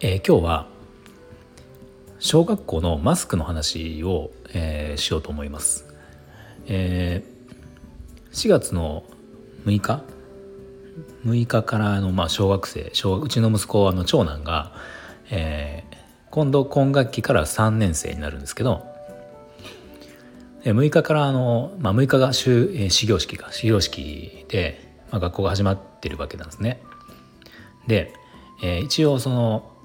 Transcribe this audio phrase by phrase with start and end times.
[0.00, 0.66] えー、今日は
[2.18, 5.86] 小学校のマスクの話を、えー、しようと思います、
[6.66, 9.04] えー、4月の
[9.64, 10.02] 6日
[11.24, 14.72] ？6日からのまあ小学生小うちの息子はあの長男が、
[15.30, 15.96] えー、
[16.30, 18.86] 今度今学期から3年生になるんですけど
[20.64, 26.82] 6日からあの、まあ、6日が終、えー、始業式か始業式で、まあ、学校が始まってるわけなんですね。
[27.86, 28.12] で、
[28.62, 29.77] えー、一応その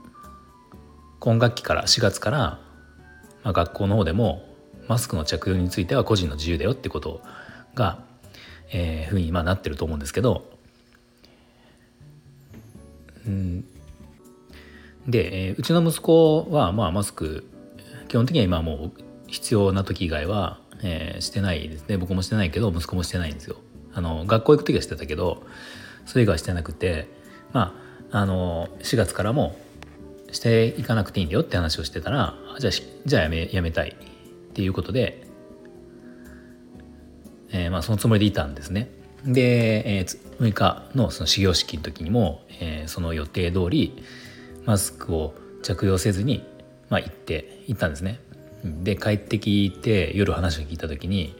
[1.23, 4.43] 今学期から4月から、まあ、学校の方でも
[4.89, 7.21] マスクの着用については個人の自由だよってこと
[7.75, 8.03] が、
[8.73, 10.43] えー、ふうにまあなってると思うんですけど、
[13.25, 13.61] うん、
[15.07, 17.49] で、えー、うちの息子はまあマスク
[18.09, 21.87] 基本的には今もう必要な時以外はえー、してないです。
[21.87, 23.55] ね僕もしてないけど息子もしてないんですよ。
[23.93, 25.43] あの学校行く時はしてたけど
[26.05, 27.07] それ以外はしてなくて
[27.53, 27.73] ま
[28.11, 29.55] ああの4月からも
[30.33, 32.73] していかなくていいんだよって話をしてたらじゃあ
[33.05, 35.25] じゃあやめやめたいっていうことで、
[37.51, 38.89] えー、まあそのつもりでいたんですね。
[39.25, 44.03] で、えー、6日のその始業式の時にも、えー、その予定通り
[44.65, 46.45] マスクを着用せずに、
[46.89, 48.19] まあ、行って行ったんですね。
[48.63, 51.35] で帰ってきて夜話を聞いた時に、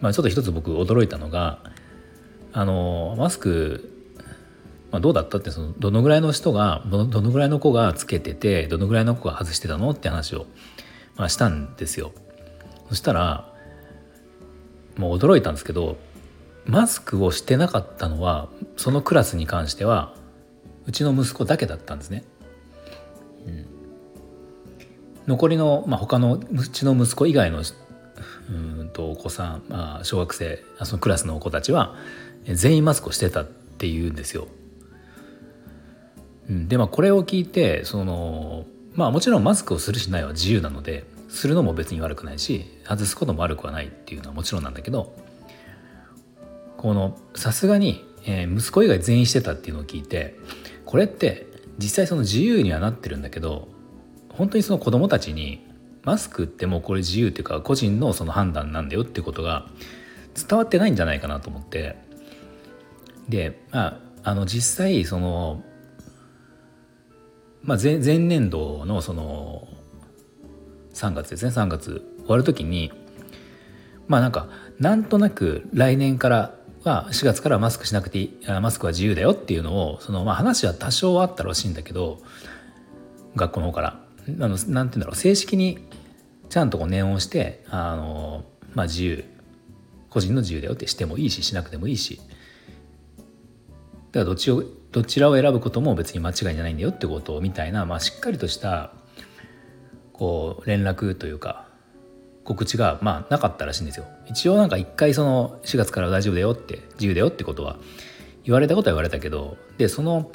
[0.00, 1.60] まあ、ちょっと一つ僕驚いたのが
[2.52, 3.91] あのマスク、
[4.92, 10.46] まあ、どうだったってそのどのぐらいの人がどのぐらいの子がつけててどのぐらいの子が外してたのって話を、
[11.16, 12.12] まあ、したんですよ。
[12.90, 13.50] そしたら
[14.98, 15.96] もう驚いたんですけど
[16.66, 20.14] マスクをしてなかったのはそのクラスに関しては
[20.86, 22.24] うちの息子だけだったんですね。
[23.46, 23.66] うん
[25.24, 27.62] 残りの、まあ、他のうちの息子以外の
[28.50, 31.94] うんとお子さん、まあ、小学生そのクラスの子たちは
[32.44, 34.48] 全員マスクをしてたっていうんですよ。
[36.52, 36.68] うん。
[36.68, 45.14] でまあこれを聞いてそのまあもちろんマスクをするしないは自由なのでするのも別に悪くないし外すことも悪くはないっていうのはもちろんなんだけど
[46.76, 50.36] このさすがに、えー、息子以外全員してたっていうのを聞いて
[50.84, 51.46] これって
[51.78, 53.68] 実際その自由にはなってるんだけど
[54.28, 55.66] 本当にその子どもたちに
[56.02, 59.68] マスクってもうこれ自由っていうか個人のその判断なんだよってことが
[60.34, 61.96] 伝わってないんじゃないかなと思って。
[63.28, 65.64] でまああの実際その、
[67.62, 69.68] まあ前、前年度のその
[70.94, 71.50] 3月ですね。
[71.50, 72.02] 3月。
[72.22, 72.92] 終わる時に
[74.08, 82.20] まあなんかなんとなく来年からは4月からマスクしなくていいマスクは自由だよっていうのをそのまあ話は多少あったらしいんだけど
[83.36, 84.02] 学校の方から。
[84.28, 85.16] あのなんて言うんだろう。
[85.16, 85.78] 正式に
[86.48, 88.44] ちゃんとこう念をしてあの、
[88.74, 89.24] まあ、自由。
[90.10, 92.18] 個人の自由だよってしてもいいししなくてもいいし。
[92.18, 94.62] だからどっちを
[94.92, 98.92] どちらを選ぶことも別に間違いじゃないんだよってことみたいな、まあ、しっかりとした
[100.12, 101.66] こう連絡というか
[102.44, 104.06] 告知がまあなかったらしいんですよ。
[104.26, 107.76] 一応なんか一回その4月から大丈夫だよって自由だよってことは
[108.44, 110.30] 言われたことは言われたけどでその、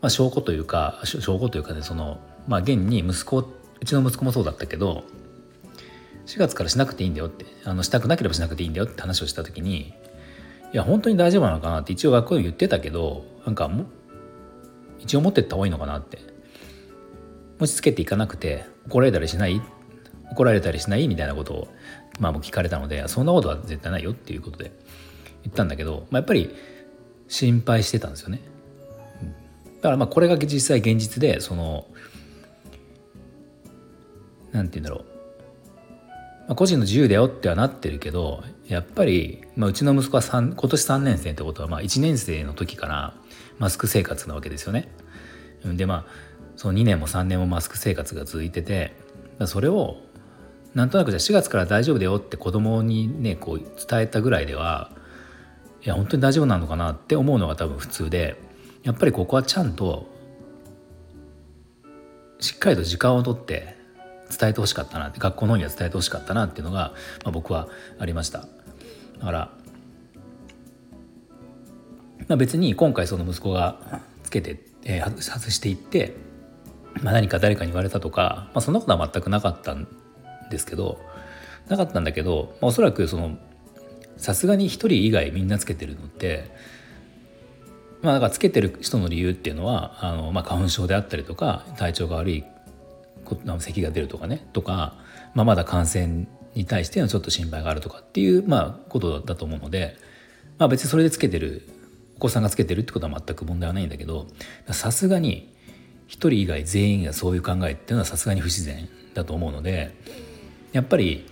[0.00, 5.04] まあ、証拠というか証拠というかねそのまあ現に息子うちの息子もそうだったけど
[6.26, 9.92] 4月からしなくていいんだよってあのしたくなければしなくていいんだよって話をした時に
[10.76, 13.86] いや本当に大丈夫なのかなって一応学校で言ってたけどなんかも
[14.98, 16.18] 一応持ってった方がいいのかなって。
[17.58, 19.62] もしつけていかなくて怒られたりしない？
[20.30, 21.08] 怒られたりしない？
[21.08, 21.68] みたいなことを
[22.20, 24.70] まあもう聞かれたのでそんなことは絶対ないよっていうことで
[25.44, 26.54] 言ったんだけど、まあ、やっぱり
[27.26, 28.42] 心配してたんですよね。
[29.76, 31.86] だからまあこれが実際現実でその
[34.52, 35.15] 何て言うんだろう、
[36.46, 43.14] まあ、個人の自由だよってはなってるけどやっぱり、まあ、うちの息子は今年3年生ってことは、まあ、1年生の時から
[43.58, 44.88] マスク生活なわけですよね。
[45.64, 46.04] でまあ
[46.56, 48.94] その2年も3年もマスク生活が続いてて
[49.46, 49.98] それを
[50.74, 54.90] なんとなくじゃあ4月から大丈夫だよって子供にねこう伝えたぐらいでは
[55.82, 58.40] いや本当に大丈夫なのかなって思うのが多分普通で
[58.84, 60.06] やっぱりここはちゃんと
[62.38, 63.75] しっかりと時間をとって
[64.30, 66.92] 伝えてほしかったなって学校の方には伝えてほしかったなっていうのが、
[67.24, 67.68] まあ、僕は
[67.98, 68.40] ありました。
[68.40, 69.50] だから、
[72.28, 76.14] まあ、別に今回その息子がつけて、えー、外していって
[77.02, 79.86] まあ、何か誰かに言われたとか、まあ、そんなことは全くなかったん
[80.50, 80.98] ですけど
[81.68, 83.38] なかったんだけど、まあ、おそらくその
[84.16, 86.50] さすがに1人以外みんなつけてるのって
[88.02, 92.44] まあだからつけてる人の理由っていうのはあの、まあ、花粉症であったりとか体調が悪い
[93.34, 94.94] 咳が出るとかねとか、
[95.34, 99.96] まあ、まだ感染に対してのちょっと心配があるとかっていう、まあ、ことだと思うので、
[100.58, 101.68] まあ、別にそれでつけてる
[102.16, 104.26] お子さんがつけてるってことは全く問題はないんだけど
[104.70, 105.54] さすがに
[106.08, 109.94] 1人以外全員がそういう考えっていうのはさすがに不自然だと思うので
[110.72, 111.26] やっぱり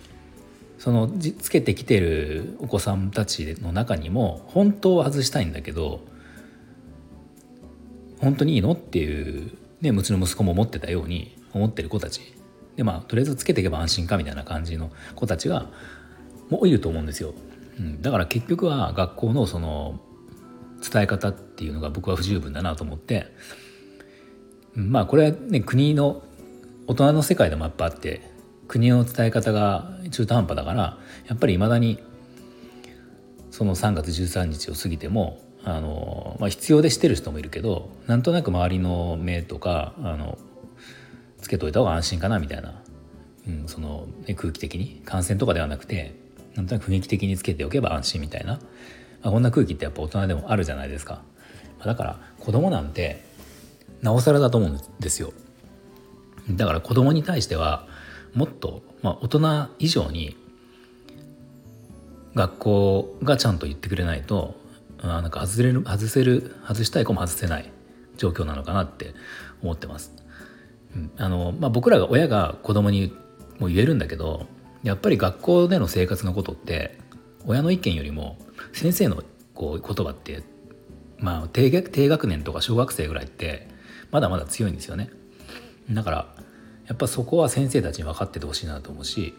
[0.77, 6.01] そのつけてきてるお子さんたちの中にも本当は外したいんだけど
[8.19, 9.51] 本当にいいのっていう、
[9.81, 12.21] ね、うちの息子も思ってたように思ってる子たち。
[12.75, 15.69] でまあとりあえずつけていけば安心かみたいな感じの子たちが
[16.49, 17.33] もういると思うんですよ。
[17.79, 19.99] うん、だから結局は学校のその
[20.81, 23.27] 伝え方っていうのが僕は不十分だなと思って。
[24.75, 26.21] まあこれはね国の
[26.87, 28.21] 大人の世界でもやっぱあって
[28.67, 30.97] 国の伝え方が中途半端だから
[31.27, 31.99] やっぱりいまだに
[33.51, 40.37] その3月13日を過ぎてもあの、まあ、必要でしてる人もいるけどなんとなく周りの目とかあの
[41.45, 42.73] つけといた方が安心かなみたいな、
[43.47, 46.15] うん、その、ね、空気的に感染とかではなくて
[46.55, 48.59] なんとなく雰囲気的につけておけば安心みたいな、ま
[49.25, 51.21] あ、こんな空気ってやっぱ大人でもあるじゃないですか。
[51.79, 53.23] まだから子供なんて
[54.01, 55.33] なおさらだと思うんですよ。
[56.49, 57.87] だから子供に対しては
[58.33, 60.35] もっと、まあ、大人以上に
[62.33, 64.55] 学校がちゃんと言ってくれないと
[64.99, 67.71] あなんか外れる外せる外したい子も外せない
[68.17, 69.13] 状況なのかなって
[69.61, 70.13] 思ってます。
[71.17, 73.13] あのまあ、僕らが親が子供に
[73.59, 74.47] も言えるんだけど
[74.83, 76.97] やっぱり学校での生活のことって
[77.45, 78.37] 親の意見よりも
[78.71, 80.43] 先生のこう言葉って
[81.17, 83.67] まあ低低学年とか小学生ぐらいって
[84.11, 85.09] まだまだ強いんですよね。
[85.89, 86.35] だから
[86.87, 89.33] やっぱそこは先生たちに分かっててほしいなと思うし、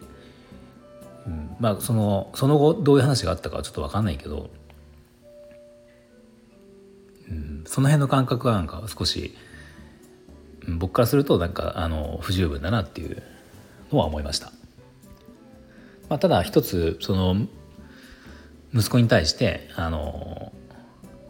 [1.25, 4.49] うん、まあそのその後どういう話があったかはちょっと分かんないけど、
[7.29, 9.35] うん、その辺の感覚はなんか少し、
[10.67, 13.23] 僕からするとなんかあの不十分だなっていう
[13.91, 14.51] のは思いました。
[16.09, 17.35] まあ、ただ一つその
[18.73, 20.51] 息子に対してあの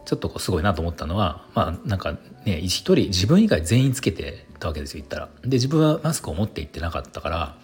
[0.04, 5.28] ちょっとこうすごいなと思ったのはまあなんかね一人自分以外全員つけてたわけですよ言ったら。
[5.42, 7.56] で自分はマスクを持って行ってなかったから、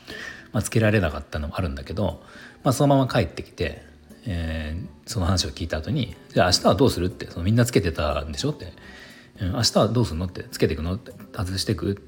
[0.53, 2.23] まあ、つけられなかったのもあるんだけど、
[2.62, 3.82] まあ、そのまま帰ってきて、
[4.27, 8.73] えー、その話を聞いた後に「じゃあ明日はどうする?」ってそのみんなつけてたんでしょって「、
[9.40, 12.00] 明日はどうするの?」って「つけていくの?」って「外していく?」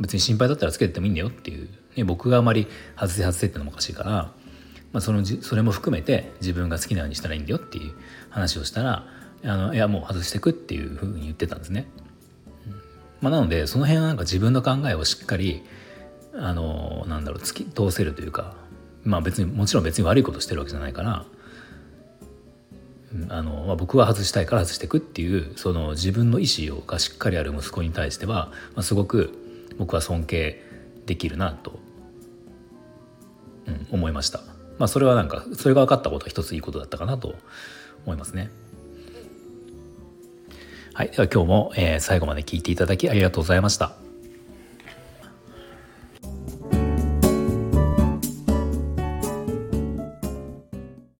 [0.00, 4.32] 別に心配だったらつけててもいいんだよっていう、ね、僕があまり外せ外せってのもおかしいから、ま
[4.94, 7.92] あ、そのそれも含めて自分が好きなようにしたらいいんだよっていう
[8.28, 9.06] 話をしたら
[9.44, 11.86] あのいやもう外していくっていうふうに言ってたんですね。
[13.20, 15.62] まあ、なのでその辺はなんか自分の考えをしっかり
[16.36, 18.56] あのなんだろう突き通せるというか
[19.04, 21.24] まあ別にもちろん別に悪いことしてるわけじゃないから
[23.28, 29.32] あの、まあ、僕は外したいから外していくっていうその自分の意思がしっかりある息子に対しては、まあ、すごく
[29.78, 30.62] 僕は尊敬
[31.06, 31.78] できるなと、
[33.66, 34.40] うん、思いました。
[34.78, 37.34] まあ、それはなんかそれが分かったことは一ついいことだったかなと
[38.04, 38.50] 思いますね。
[40.92, 41.10] はい。
[41.10, 44.03] では今日も、えー、最後まで聞いていただきありがとうございました。